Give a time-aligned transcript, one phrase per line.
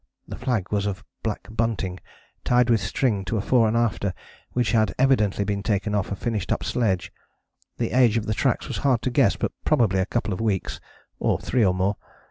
[0.27, 1.99] The flag was of black bunting
[2.43, 4.15] tied with string to a fore and after
[4.53, 7.13] which had evidently been taken off a finished up sledge.
[7.77, 10.79] The age of the tracks was hard to guess but probably a couple of weeks
[11.19, 11.97] or three or more.